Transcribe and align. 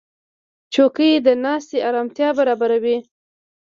چوکۍ 0.73 1.11
د 1.25 1.27
ناستې 1.43 1.77
آرامتیا 1.89 2.29
برابروي. 2.39 2.97